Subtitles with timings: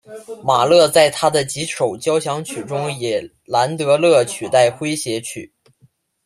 [0.43, 5.53] 马勒在他的几首交响曲中以兰德勒取代诙谐曲。